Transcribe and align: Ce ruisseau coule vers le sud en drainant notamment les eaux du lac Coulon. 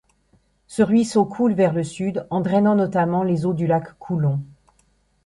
Ce 0.65 0.81
ruisseau 0.81 1.25
coule 1.25 1.53
vers 1.53 1.73
le 1.73 1.83
sud 1.83 2.25
en 2.31 2.41
drainant 2.41 2.73
notamment 2.73 3.21
les 3.21 3.45
eaux 3.45 3.53
du 3.53 3.67
lac 3.67 3.95
Coulon. 3.99 4.39